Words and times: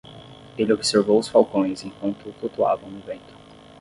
Ele 0.57 0.73
observou 0.73 1.19
os 1.19 1.27
falcões 1.27 1.83
enquanto 1.85 2.33
flutuavam 2.39 2.89
no 2.89 3.01
vento. 3.01 3.35